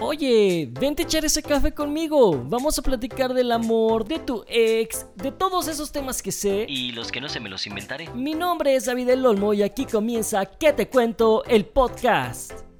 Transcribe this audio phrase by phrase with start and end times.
[0.00, 2.42] Oye, vente a echar ese café conmigo.
[2.46, 6.66] Vamos a platicar del amor, de tu ex, de todos esos temas que sé.
[6.68, 8.10] Y los que no se me los inventaré.
[8.10, 11.44] Mi nombre es David El Olmo y aquí comienza ¿Qué te cuento?
[11.44, 12.73] El podcast.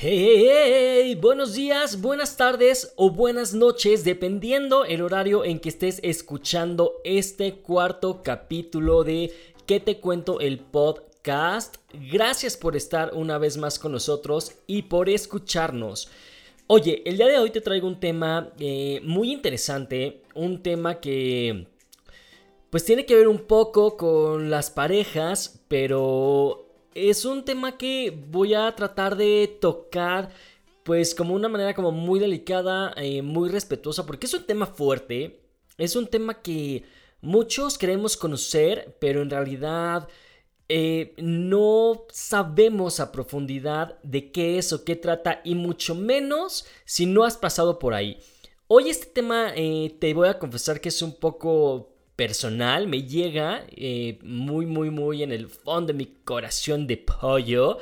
[0.00, 5.70] Hey, hey, hey, buenos días, buenas tardes o buenas noches, dependiendo el horario en que
[5.70, 9.32] estés escuchando este cuarto capítulo de
[9.66, 10.38] ¿Qué te cuento?
[10.38, 11.78] El podcast.
[12.12, 16.08] Gracias por estar una vez más con nosotros y por escucharnos.
[16.68, 21.66] Oye, el día de hoy te traigo un tema eh, muy interesante, un tema que
[22.70, 28.54] pues tiene que ver un poco con las parejas, pero es un tema que voy
[28.54, 30.30] a tratar de tocar
[30.82, 35.42] pues como una manera como muy delicada, eh, muy respetuosa, porque es un tema fuerte,
[35.76, 36.84] es un tema que
[37.20, 40.08] muchos queremos conocer, pero en realidad
[40.70, 47.04] eh, no sabemos a profundidad de qué es o qué trata, y mucho menos si
[47.04, 48.18] no has pasado por ahí.
[48.66, 53.64] Hoy este tema eh, te voy a confesar que es un poco personal, me llega
[53.76, 57.78] eh, muy, muy, muy en el fondo de mi corazón de pollo.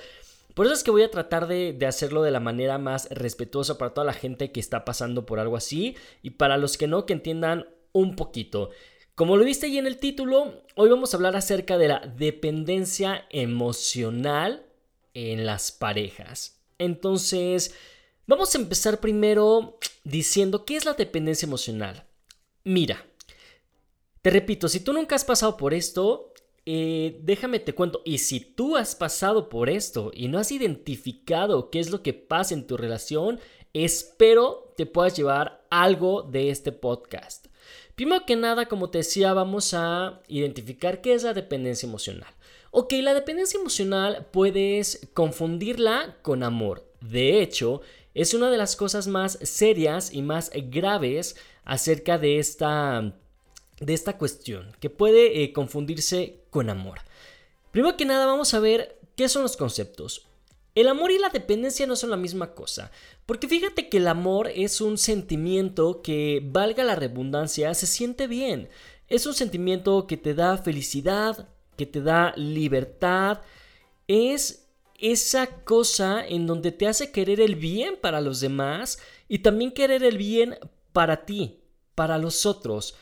[0.53, 3.79] Por eso es que voy a tratar de, de, hacerlo de la manera más respetuosa
[3.79, 7.07] para toda la gente que está pasando por algo así y para los que no,
[7.07, 8.69] que entiendan un poquito.
[9.15, 13.25] Como lo viste ahí en el título, hoy vamos a hablar acerca de la dependencia
[13.31, 14.67] emocional
[15.15, 16.61] en las parejas.
[16.77, 17.75] Entonces,
[18.27, 22.05] vamos a empezar primero diciendo qué es la dependencia emocional.
[22.65, 23.03] Mira,
[24.27, 26.33] te repito, si tú nunca has pasado por esto,
[26.65, 28.03] eh, déjame te cuento.
[28.05, 32.13] Y si tú has pasado por esto y no has identificado qué es lo que
[32.13, 33.39] pasa en tu relación,
[33.73, 37.47] espero te puedas llevar algo de este podcast.
[37.95, 42.35] Primero que nada, como te decía, vamos a identificar qué es la dependencia emocional.
[42.73, 46.91] Ok, la dependencia emocional puedes confundirla con amor.
[47.01, 47.81] De hecho,
[48.13, 53.15] es una de las cosas más serias y más graves acerca de esta
[53.81, 57.01] de esta cuestión, que puede eh, confundirse con amor.
[57.71, 60.27] Primero que nada vamos a ver qué son los conceptos.
[60.75, 62.91] El amor y la dependencia no son la misma cosa,
[63.25, 68.69] porque fíjate que el amor es un sentimiento que, valga la redundancia, se siente bien.
[69.09, 71.49] Es un sentimiento que te da felicidad,
[71.79, 73.41] que te da libertad.
[74.07, 74.67] Es
[74.99, 78.99] esa cosa en donde te hace querer el bien para los demás
[79.29, 80.59] y también querer el bien
[80.93, 81.61] para ti,
[81.95, 82.97] para los otros.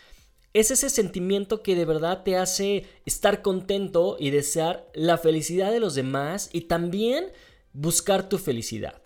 [0.55, 5.81] Es ese sentimiento que de verdad te hace estar contento y desear la felicidad de
[5.81, 7.27] los demás y también
[7.73, 9.03] buscar tu felicidad.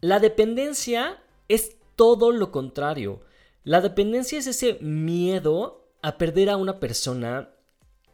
[0.00, 3.20] La dependencia es todo lo contrario.
[3.62, 7.50] La dependencia es ese miedo a perder a una persona.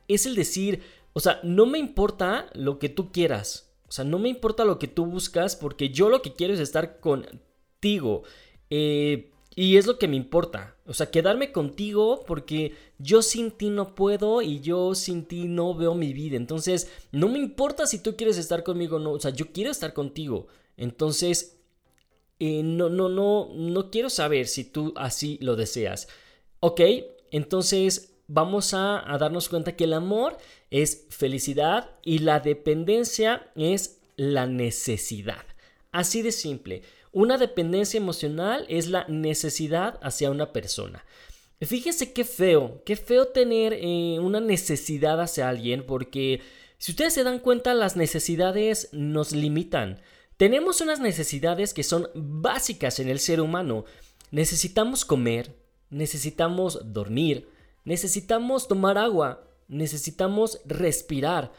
[0.09, 0.83] Es el decir,
[1.13, 3.73] o sea, no me importa lo que tú quieras.
[3.87, 6.61] O sea, no me importa lo que tú buscas porque yo lo que quiero es
[6.61, 8.25] estar contigo.
[8.71, 10.77] Eh, y es lo que me importa.
[10.87, 15.75] O sea, quedarme contigo porque yo sin ti no puedo y yo sin ti no
[15.75, 16.37] veo mi vida.
[16.37, 19.13] Entonces, no me importa si tú quieres estar conmigo o no.
[19.13, 20.47] O sea, yo quiero estar contigo.
[20.77, 21.59] Entonces,
[22.39, 26.09] eh, no, no, no, no quiero saber si tú así lo deseas.
[26.61, 26.81] Ok,
[27.31, 30.39] entonces vamos a, a darnos cuenta que el amor
[30.71, 35.45] es felicidad y la dependencia es la necesidad.
[35.91, 36.83] Así de simple.
[37.13, 41.05] Una dependencia emocional es la necesidad hacia una persona.
[41.61, 46.41] Fíjese qué feo, qué feo tener eh, una necesidad hacia alguien porque
[46.79, 50.01] si ustedes se dan cuenta las necesidades nos limitan.
[50.37, 53.85] Tenemos unas necesidades que son básicas en el ser humano.
[54.33, 55.55] Necesitamos comer,
[55.91, 57.49] necesitamos dormir,
[57.85, 61.53] necesitamos tomar agua, necesitamos respirar.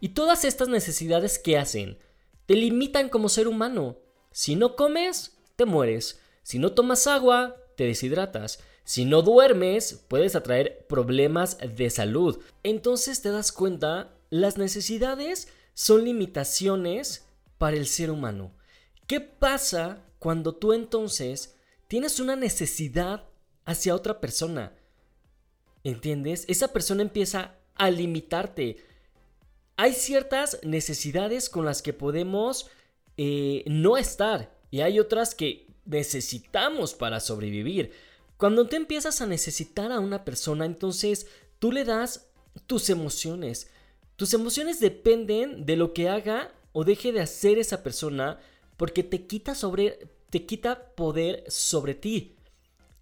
[0.00, 1.98] Y todas estas necesidades que hacen
[2.46, 3.96] te limitan como ser humano.
[4.38, 6.20] Si no comes, te mueres.
[6.44, 8.60] Si no tomas agua, te deshidratas.
[8.84, 12.38] Si no duermes, puedes atraer problemas de salud.
[12.62, 17.26] Entonces te das cuenta, las necesidades son limitaciones
[17.58, 18.52] para el ser humano.
[19.08, 21.56] ¿Qué pasa cuando tú entonces
[21.88, 23.24] tienes una necesidad
[23.64, 24.72] hacia otra persona?
[25.82, 26.44] ¿Entiendes?
[26.46, 28.76] Esa persona empieza a limitarte.
[29.76, 32.70] Hay ciertas necesidades con las que podemos
[33.18, 37.92] eh, no estar y hay otras que necesitamos para sobrevivir.
[38.36, 41.26] Cuando te empiezas a necesitar a una persona, entonces
[41.58, 42.28] tú le das
[42.66, 43.70] tus emociones.
[44.16, 48.38] Tus emociones dependen de lo que haga o deje de hacer esa persona
[48.76, 52.36] porque te quita sobre te quita poder sobre ti.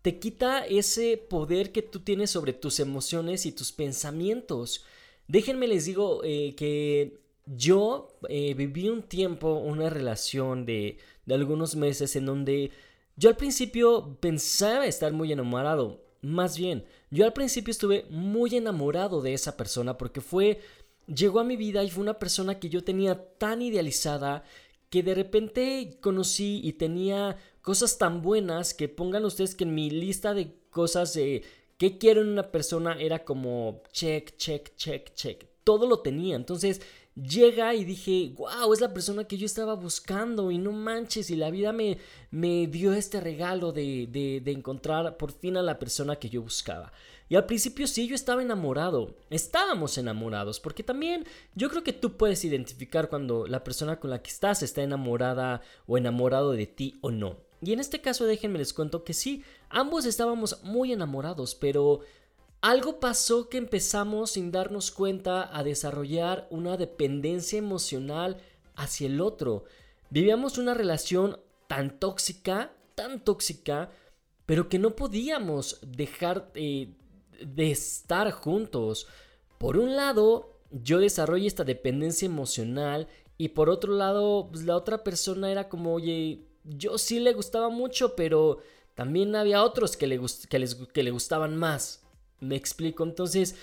[0.03, 4.85] Te quita ese poder que tú tienes sobre tus emociones y tus pensamientos.
[5.27, 11.77] Déjenme les digo eh, que yo eh, viví un tiempo, una relación de, de algunos
[11.77, 12.73] meses en donde
[13.17, 16.03] yo al principio pensaba estar muy enamorado.
[16.23, 20.61] Más bien, yo al principio estuve muy enamorado de esa persona porque fue,
[21.07, 24.45] llegó a mi vida y fue una persona que yo tenía tan idealizada
[24.91, 29.91] que de repente conocí y tenía cosas tan buenas que pongan ustedes que en mi
[29.91, 31.43] lista de cosas de
[31.79, 35.47] qué quiero en una persona era como check, check, check, check.
[35.65, 36.37] Todo lo tenía.
[36.37, 36.81] Entonces
[37.17, 41.37] llega y dije, wow, es la persona que yo estaba buscando y no manches, y
[41.37, 41.99] la vida me,
[42.31, 46.43] me dio este regalo de, de, de encontrar por fin a la persona que yo
[46.43, 46.93] buscaba.
[47.29, 51.25] Y al principio sí, yo estaba enamorado, estábamos enamorados, porque también
[51.55, 55.63] yo creo que tú puedes identificar cuando la persona con la que estás está enamorada
[55.87, 57.39] o enamorado de ti o no.
[57.63, 62.01] Y en este caso déjenme les cuento que sí, ambos estábamos muy enamorados, pero
[62.67, 68.39] algo pasó que empezamos sin darnos cuenta a desarrollar una dependencia emocional
[68.75, 69.63] hacia el otro.
[70.11, 73.91] Vivíamos una relación tan tóxica, tan tóxica,
[74.47, 76.89] pero que no podíamos dejar eh,
[77.41, 79.07] de estar juntos.
[79.59, 83.07] Por un lado, yo desarrollé esta dependencia emocional
[83.39, 87.69] y por otro lado, pues, la otra persona era como, oye, yo sí le gustaba
[87.69, 88.59] mucho, pero
[88.97, 92.03] también había otros que le, gustaban más.
[92.41, 93.57] Me explico, entonces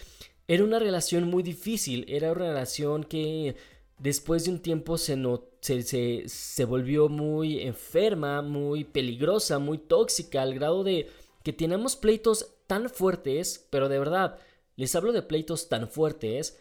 [0.48, 3.56] era una relación muy difícil, era una relación que
[4.00, 9.78] después de un tiempo se, no, se, se, se volvió muy enferma, muy peligrosa, muy
[9.78, 11.10] tóxica, al grado de
[11.44, 14.40] que teníamos pleitos tan fuertes, pero de verdad,
[14.76, 16.60] les hablo de pleitos tan fuertes,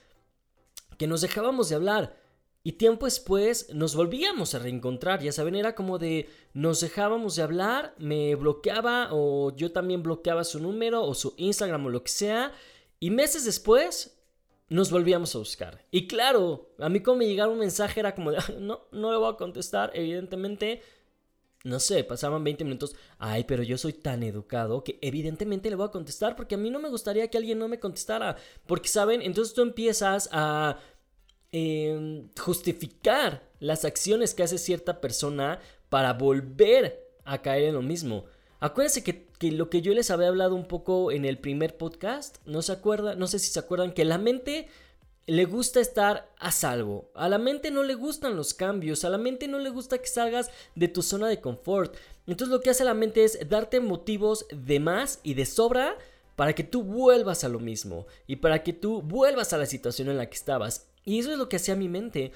[0.98, 2.21] que nos dejábamos de hablar.
[2.64, 7.42] Y tiempo después nos volvíamos a reencontrar, ya saben, era como de nos dejábamos de
[7.42, 12.12] hablar, me bloqueaba o yo también bloqueaba su número o su Instagram o lo que
[12.12, 12.52] sea,
[13.00, 14.16] y meses después
[14.68, 15.84] nos volvíamos a buscar.
[15.90, 19.18] Y claro, a mí como me llegaba un mensaje era como de, no, no le
[19.18, 20.82] voy a contestar, evidentemente,
[21.64, 25.86] no sé, pasaban 20 minutos, ay, pero yo soy tan educado que evidentemente le voy
[25.86, 28.36] a contestar porque a mí no me gustaría que alguien no me contestara,
[28.66, 30.78] porque saben, entonces tú empiezas a
[31.54, 35.60] Em, justificar las acciones que hace cierta persona
[35.90, 38.24] para volver a caer en lo mismo.
[38.58, 42.62] Acuérdense que, lo que yo les había hablado un poco en el primer podcast, no
[42.62, 44.66] se acuerda, no sé si se acuerdan que la mente
[45.26, 47.10] le gusta estar a salvo.
[47.14, 50.06] A la mente no le gustan los cambios, a la mente no le gusta que
[50.06, 51.94] salgas de tu zona de confort.
[52.26, 55.98] Entonces lo que hace la mente es darte motivos de más y de sobra
[56.34, 60.08] para que tú vuelvas a lo mismo y para que tú vuelvas a la situación
[60.08, 60.86] en la que estabas.
[61.04, 62.32] Y eso es lo que hacía mi mente.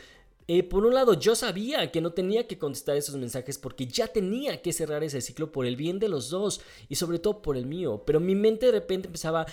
[0.49, 4.07] Eh, por un lado, yo sabía que no tenía que contestar esos mensajes porque ya
[4.07, 7.57] tenía que cerrar ese ciclo por el bien de los dos y sobre todo por
[7.57, 8.05] el mío.
[8.07, 9.47] Pero mi mente de repente empezaba,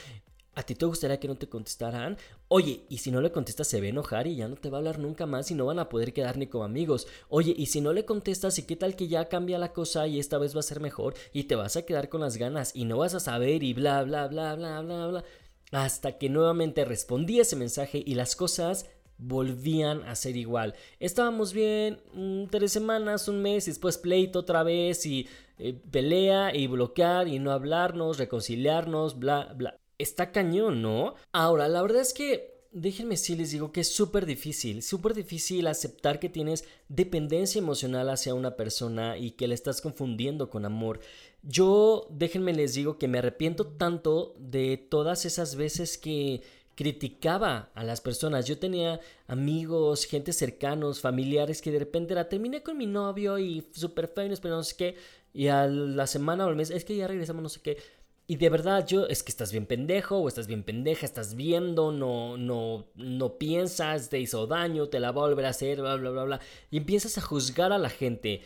[0.54, 2.18] ¿a ti te gustaría que no te contestaran?
[2.48, 4.78] Oye, y si no le contestas se va a enojar y ya no te va
[4.78, 7.08] a hablar nunca más y no van a poder quedar ni como amigos.
[7.28, 10.20] Oye, y si no le contestas y qué tal que ya cambia la cosa y
[10.20, 12.86] esta vez va a ser mejor y te vas a quedar con las ganas y
[12.86, 15.24] no vas a saber y bla, bla, bla, bla, bla, bla.
[15.72, 18.86] Hasta que nuevamente respondí ese mensaje y las cosas
[19.18, 20.76] volvían a ser igual.
[21.00, 25.28] Estábamos bien mm, tres semanas, un mes, y después pleito otra vez y
[25.58, 29.80] eh, pelea y bloquear y no hablarnos, reconciliarnos, bla, bla.
[29.98, 31.16] Está cañón, ¿no?
[31.32, 35.68] Ahora, la verdad es que déjenme si les digo que es súper difícil, súper difícil
[35.68, 41.00] aceptar que tienes dependencia emocional hacia una persona y que la estás confundiendo con amor.
[41.44, 46.42] Yo, déjenme les digo que me arrepiento tanto de todas esas veces que
[46.76, 48.46] criticaba a las personas.
[48.46, 53.68] Yo tenía amigos, gente cercanos, familiares que de repente la terminé con mi novio y
[53.72, 54.96] súper feo, no sé qué.
[55.34, 57.78] Y a la semana o al mes, es que ya regresamos, no sé qué.
[58.26, 61.92] Y de verdad, yo, es que estás bien pendejo o estás bien pendeja, estás viendo,
[61.92, 65.96] no, no, no piensas, te hizo daño, te la va a volver a hacer, bla,
[65.96, 66.40] bla, bla, bla.
[66.72, 68.42] Y empiezas a juzgar a la gente.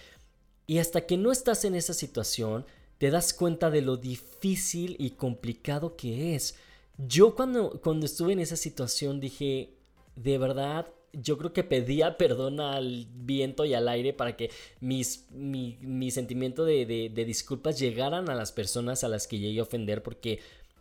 [0.65, 2.65] Y hasta que no estás en esa situación,
[2.97, 6.55] te das cuenta de lo difícil y complicado que es.
[6.97, 9.73] Yo cuando, cuando estuve en esa situación dije,
[10.15, 15.27] de verdad, yo creo que pedía perdón al viento y al aire para que mis,
[15.31, 19.59] mi, mi sentimiento de, de, de, disculpas llegaran a las personas a las que llegué
[19.59, 20.39] a ofender, porque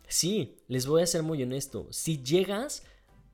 [0.08, 2.82] sí, les voy a ser muy honesto, si llegas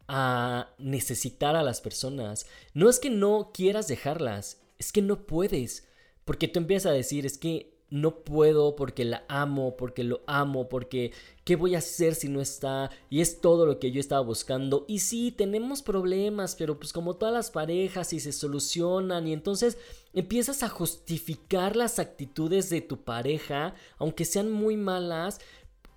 [0.08, 5.86] a necesitar a las personas, no es que no quieras dejarlas, es que no puedes,
[6.24, 10.68] porque tú empiezas a decir, es que no puedo porque la amo, porque lo amo,
[10.70, 11.12] porque
[11.44, 12.90] ¿qué voy a hacer si no está?
[13.10, 14.86] Y es todo lo que yo estaba buscando.
[14.88, 19.76] Y sí, tenemos problemas, pero pues como todas las parejas y se solucionan y entonces
[20.14, 25.38] empiezas a justificar las actitudes de tu pareja, aunque sean muy malas,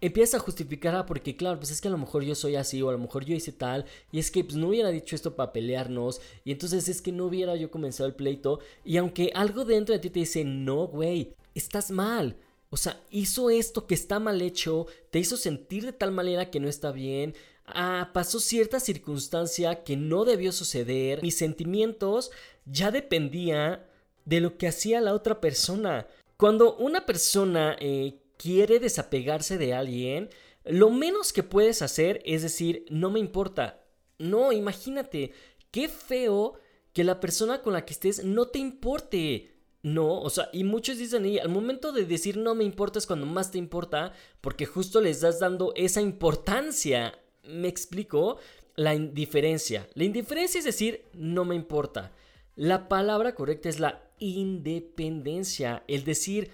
[0.01, 2.81] empiezas a justificar ah, porque claro, pues es que a lo mejor yo soy así
[2.81, 5.37] o a lo mejor yo hice tal y es que pues no hubiera dicho esto
[5.37, 9.63] para pelearnos y entonces es que no hubiera yo comenzado el pleito y aunque algo
[9.63, 12.37] dentro de ti te dice, no, güey, estás mal.
[12.69, 16.59] O sea, hizo esto que está mal hecho, te hizo sentir de tal manera que
[16.59, 17.33] no está bien,
[17.65, 22.31] ah, pasó cierta circunstancia que no debió suceder, mis sentimientos
[22.65, 23.87] ya dependía
[24.25, 26.07] de lo que hacía la otra persona.
[26.37, 30.29] Cuando una persona eh, quiere desapegarse de alguien,
[30.65, 33.83] lo menos que puedes hacer es decir, no me importa.
[34.17, 35.31] No, imagínate,
[35.71, 36.55] qué feo
[36.91, 39.54] que la persona con la que estés no te importe.
[39.85, 43.05] No, o sea, y muchos dicen, y al momento de decir no me importa es
[43.05, 47.19] cuando más te importa, porque justo les das dando esa importancia.
[47.43, 48.39] ¿Me explico?
[48.75, 49.87] La indiferencia.
[49.93, 52.11] La indiferencia es decir, no me importa.
[52.55, 55.83] La palabra correcta es la independencia.
[55.87, 56.49] El decir,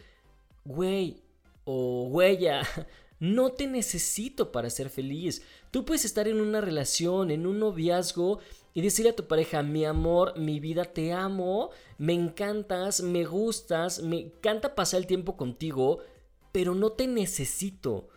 [0.65, 1.21] güey,
[1.63, 2.63] o huella,
[3.21, 5.41] no te necesito para ser feliz.
[5.71, 8.39] Tú puedes estar en una relación, en un noviazgo
[8.73, 14.01] y decirle a tu pareja, mi amor, mi vida, te amo, me encantas, me gustas,
[14.01, 15.99] me encanta pasar el tiempo contigo,
[16.51, 18.09] pero no te necesito.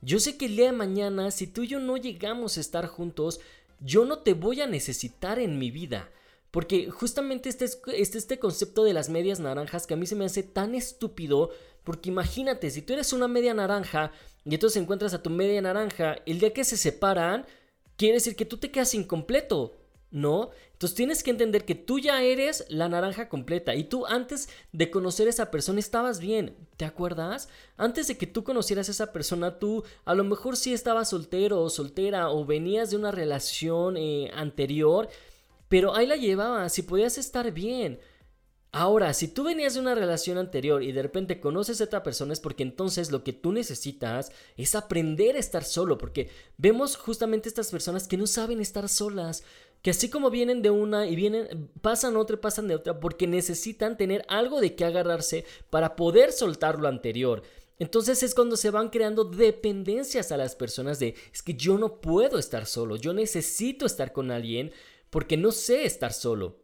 [0.00, 2.86] Yo sé que el día de mañana, si tú y yo no llegamos a estar
[2.86, 3.40] juntos,
[3.80, 6.10] yo no te voy a necesitar en mi vida.
[6.50, 10.16] Porque justamente este es este, este concepto de las medias naranjas que a mí se
[10.16, 11.50] me hace tan estúpido
[11.88, 14.12] porque imagínate, si tú eres una media naranja
[14.44, 17.46] y entonces encuentras a tu media naranja, el día que se separan,
[17.96, 19.77] quiere decir que tú te quedas incompleto,
[20.10, 20.50] ¿no?
[20.72, 24.90] Entonces tienes que entender que tú ya eres la naranja completa y tú antes de
[24.90, 27.48] conocer a esa persona estabas bien, ¿te acuerdas?
[27.76, 31.62] Antes de que tú conocieras a esa persona, tú a lo mejor sí estabas soltero
[31.62, 35.08] o soltera o venías de una relación eh, anterior,
[35.68, 38.00] pero ahí la llevabas y podías estar bien.
[38.70, 42.34] Ahora, si tú venías de una relación anterior y de repente conoces a otra persona
[42.34, 47.48] es porque entonces lo que tú necesitas es aprender a estar solo, porque vemos justamente
[47.48, 49.42] estas personas que no saben estar solas,
[49.82, 53.26] que así como vienen de una y vienen, pasan otra y pasan de otra, porque
[53.26, 57.42] necesitan tener algo de qué agarrarse para poder soltar lo anterior.
[57.78, 62.00] Entonces es cuando se van creando dependencias a las personas de, es que yo no
[62.00, 64.72] puedo estar solo, yo necesito estar con alguien
[65.10, 66.56] porque no sé estar solo.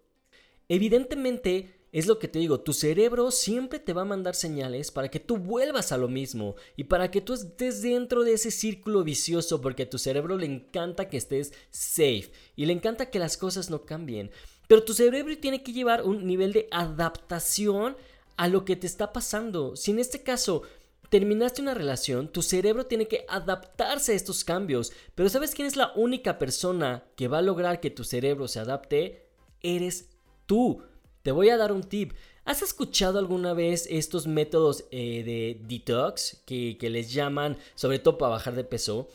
[0.68, 5.08] Evidentemente, es lo que te digo, tu cerebro siempre te va a mandar señales para
[5.08, 9.04] que tú vuelvas a lo mismo y para que tú estés dentro de ese círculo
[9.04, 13.36] vicioso porque a tu cerebro le encanta que estés safe y le encanta que las
[13.36, 14.32] cosas no cambien.
[14.66, 17.96] Pero tu cerebro tiene que llevar un nivel de adaptación
[18.36, 19.76] a lo que te está pasando.
[19.76, 20.62] Si en este caso
[21.10, 24.90] terminaste una relación, tu cerebro tiene que adaptarse a estos cambios.
[25.14, 28.58] Pero ¿sabes quién es la única persona que va a lograr que tu cerebro se
[28.58, 29.28] adapte?
[29.62, 30.08] Eres
[30.46, 30.82] tú.
[31.24, 32.12] Te voy a dar un tip.
[32.44, 38.32] ¿Has escuchado alguna vez estos métodos eh, de detox que, les llaman, sobre todo para
[38.32, 39.08] bajar de peso?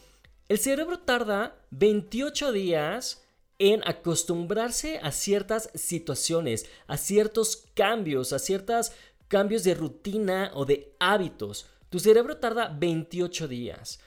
[0.47, 3.23] El cerebro tarda 28 días
[3.59, 8.91] en acostumbrarse a ciertas situaciones, a ciertos cambios, a ciertos
[9.27, 11.67] cambios de rutina o de hábitos.
[11.91, 13.99] Tu cerebro tarda 28 días.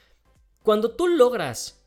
[0.65, 1.81] Cuando tú logras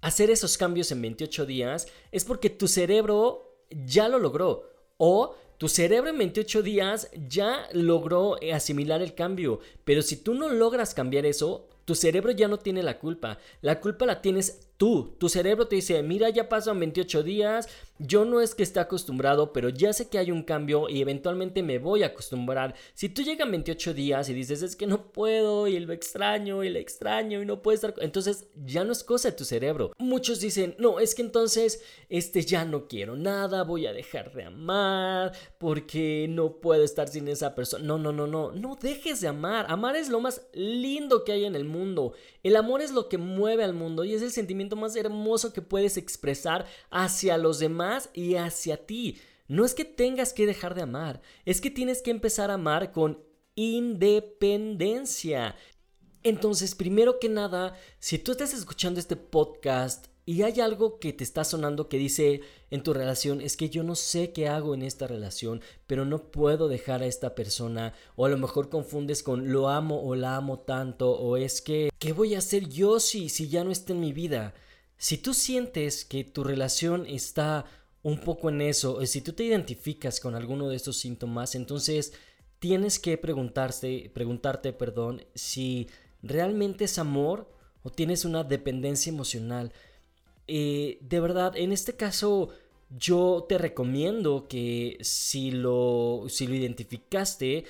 [0.00, 4.74] hacer esos cambios en 28 días, es porque tu cerebro ya lo logró.
[4.96, 10.34] O tu cerebro en 28 días ya logró eh, asimilar el cambio, pero si tú
[10.34, 13.38] no logras cambiar eso, tu cerebro ya no tiene la culpa.
[13.60, 15.14] La culpa la tienes tú.
[15.18, 19.52] Tu cerebro te dice, mira, ya pasan 28 días, yo no es que esté acostumbrado,
[19.52, 22.74] pero ya sé que hay un cambio y eventualmente me voy a acostumbrar.
[22.94, 26.70] Si tú llegas 28 días y dices, es que no puedo y lo extraño y
[26.70, 29.92] lo extraño y no puedo estar, entonces ya no es cosa de tu cerebro.
[29.98, 34.44] Muchos dicen, no, es que entonces, este ya no quiero nada, voy a dejar de
[34.44, 37.84] amar porque no puedo estar sin esa persona.
[37.84, 39.66] No, no, no, no, no dejes de amar.
[39.68, 41.73] Amar es lo más lindo que hay en el mundo.
[42.42, 45.62] El amor es lo que mueve al mundo y es el sentimiento más hermoso que
[45.62, 49.18] puedes expresar hacia los demás y hacia ti.
[49.46, 52.92] No es que tengas que dejar de amar, es que tienes que empezar a amar
[52.92, 53.22] con
[53.54, 55.54] independencia.
[56.22, 61.22] Entonces, primero que nada, si tú estás escuchando este podcast y hay algo que te
[61.22, 62.40] está sonando que dice
[62.70, 66.30] en tu relación, es que yo no sé qué hago en esta relación, pero no
[66.30, 70.36] puedo dejar a esta persona, o a lo mejor confundes con lo amo o la
[70.36, 73.92] amo tanto, o es que, ¿qué voy a hacer yo si, si ya no está
[73.92, 74.54] en mi vida?
[74.96, 77.66] Si tú sientes que tu relación está
[78.02, 82.12] un poco en eso, o si tú te identificas con alguno de estos síntomas, entonces
[82.58, 85.88] tienes que preguntarte, preguntarte, perdón, si
[86.22, 87.50] realmente es amor
[87.82, 89.72] o tienes una dependencia emocional.
[90.46, 92.50] Eh, de verdad, en este caso,
[92.90, 97.64] yo te recomiendo que si lo, si lo identificaste,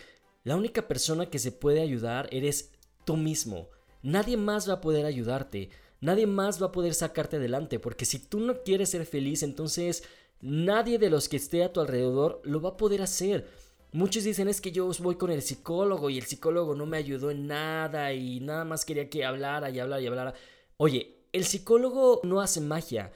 [0.45, 2.73] la única persona que se puede ayudar eres
[3.05, 3.69] tú mismo.
[4.03, 8.19] nadie más va a poder ayudarte, nadie más va a poder sacarte adelante, porque si
[8.19, 10.05] tú no quieres ser feliz, entonces
[10.43, 13.47] nadie de los que esté a tu alrededor lo va a poder hacer.
[13.93, 17.31] Muchos dicen es que yo voy con el psicólogo y el psicólogo no me ayudó
[17.31, 20.35] en nada y nada más quería que hablara y hablara y hablara.
[20.77, 23.13] Oye, el psicólogo no hace magia.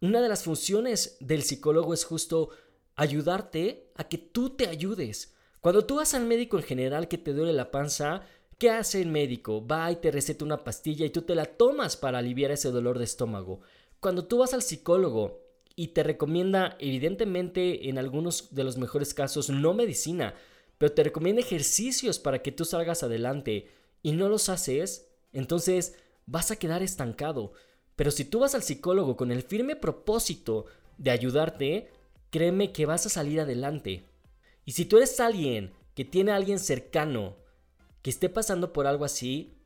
[0.00, 2.50] Una de las funciones del psicólogo es justo
[2.96, 5.34] ayudarte a que tú te ayudes.
[5.60, 8.22] Cuando tú vas al médico en general que te duele la panza,
[8.58, 9.64] ¿qué hace el médico?
[9.64, 12.98] Va y te receta una pastilla y tú te la tomas para aliviar ese dolor
[12.98, 13.60] de estómago.
[14.00, 15.40] Cuando tú vas al psicólogo
[15.76, 20.34] y te recomienda, evidentemente, en algunos de los mejores casos, no medicina,
[20.76, 23.68] pero te recomienda ejercicios para que tú salgas adelante
[24.02, 25.94] y no los haces, entonces
[26.30, 27.52] vas a quedar estancado.
[27.96, 31.90] Pero si tú vas al psicólogo con el firme propósito de ayudarte,
[32.30, 34.04] créeme que vas a salir adelante.
[34.64, 37.36] Y si tú eres alguien que tiene a alguien cercano
[38.02, 39.58] que esté pasando por algo así,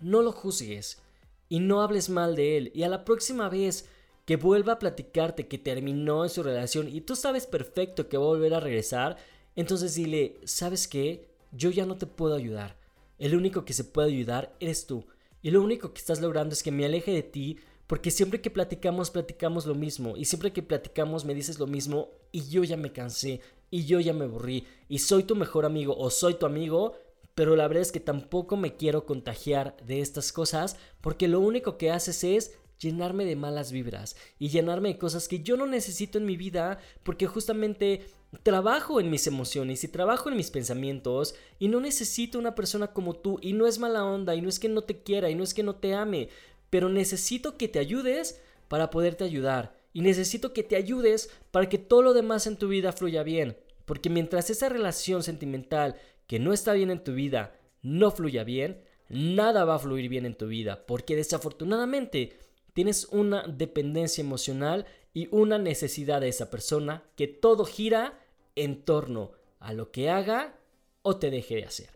[0.00, 1.02] no lo juzgues
[1.48, 2.72] y no hables mal de él.
[2.74, 3.88] Y a la próxima vez
[4.24, 8.24] que vuelva a platicarte que terminó en su relación y tú sabes perfecto que va
[8.24, 9.16] a volver a regresar,
[9.56, 11.28] entonces dile, ¿sabes qué?
[11.50, 12.76] Yo ya no te puedo ayudar.
[13.18, 15.04] El único que se puede ayudar eres tú.
[15.42, 18.50] Y lo único que estás logrando es que me aleje de ti porque siempre que
[18.50, 20.16] platicamos, platicamos lo mismo.
[20.16, 23.40] Y siempre que platicamos me dices lo mismo y yo ya me cansé
[23.70, 24.66] y yo ya me aburrí.
[24.88, 26.96] Y soy tu mejor amigo o soy tu amigo,
[27.34, 31.78] pero la verdad es que tampoco me quiero contagiar de estas cosas porque lo único
[31.78, 36.18] que haces es llenarme de malas vibras y llenarme de cosas que yo no necesito
[36.18, 38.06] en mi vida porque justamente
[38.42, 43.14] trabajo en mis emociones y trabajo en mis pensamientos y no necesito una persona como
[43.14, 45.42] tú y no es mala onda y no es que no te quiera y no
[45.42, 46.28] es que no te ame,
[46.70, 51.78] pero necesito que te ayudes para poderte ayudar y necesito que te ayudes para que
[51.78, 53.56] todo lo demás en tu vida fluya bien,
[53.86, 58.82] porque mientras esa relación sentimental que no está bien en tu vida no fluya bien,
[59.08, 62.36] nada va a fluir bien en tu vida, porque desafortunadamente
[62.78, 69.32] tienes una dependencia emocional y una necesidad de esa persona que todo gira en torno
[69.58, 70.54] a lo que haga
[71.02, 71.90] o te deje de hacer.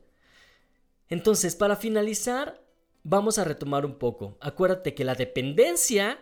[1.09, 2.61] Entonces, para finalizar,
[3.05, 4.37] vamos a retomar un poco.
[4.41, 6.19] Acuérdate que la dependencia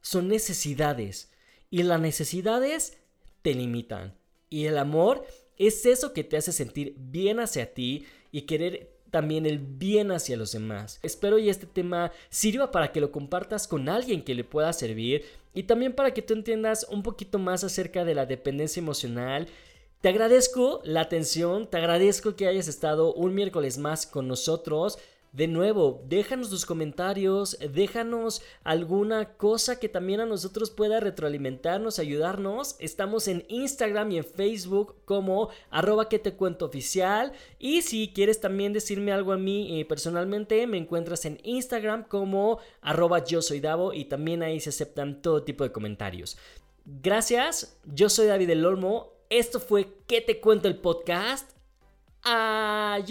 [0.00, 1.32] son necesidades
[1.68, 2.98] y las necesidades
[3.42, 4.16] te limitan.
[4.48, 5.26] Y el amor
[5.58, 10.36] es eso que te hace sentir bien hacia ti y querer también el bien hacia
[10.36, 10.98] los demás.
[11.04, 15.24] Espero y este tema sirva para que lo compartas con alguien que le pueda servir
[15.54, 19.46] y también para que tú entiendas un poquito más acerca de la dependencia emocional
[20.00, 24.98] te agradezco la atención, te agradezco que hayas estado un miércoles más con nosotros.
[25.34, 32.76] De nuevo, déjanos tus comentarios, déjanos alguna cosa que también a nosotros pueda retroalimentarnos, ayudarnos.
[32.78, 37.32] Estamos en Instagram y en Facebook como arroba que te cuento oficial.
[37.58, 42.60] Y si quieres también decirme algo a mí eh, personalmente, me encuentras en Instagram como
[42.80, 46.38] arroba yo soy Davo y también ahí se aceptan todo tipo de comentarios.
[46.84, 49.14] Gracias, yo soy David El Olmo.
[49.30, 51.50] Esto fue ¿Qué te cuento el podcast?
[52.22, 53.04] Adiós.